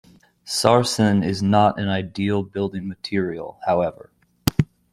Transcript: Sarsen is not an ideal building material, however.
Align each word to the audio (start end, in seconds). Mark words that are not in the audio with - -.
Sarsen 0.47 1.21
is 1.23 1.43
not 1.43 1.79
an 1.79 1.87
ideal 1.87 2.41
building 2.41 2.87
material, 2.87 3.59
however. 3.67 4.09